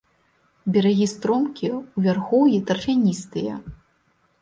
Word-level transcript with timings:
Берагі 0.77 1.07
стромкія, 1.13 1.75
у 1.97 2.07
вярхоўі 2.09 2.65
тарфяністыя. 2.73 3.53